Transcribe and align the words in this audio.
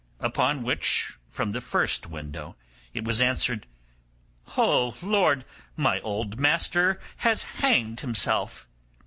upon 0.19 0.63
which, 0.63 1.19
from 1.29 1.51
the 1.51 1.61
first 1.61 2.07
window, 2.07 2.55
it 2.91 3.03
was 3.03 3.21
answered, 3.21 3.67
'Oh 4.57 4.95
Lord, 4.99 5.45
my 5.77 5.99
old 5.99 6.39
master 6.39 6.99
has 7.17 7.43
hanged 7.61 7.99
himself! 7.99 8.67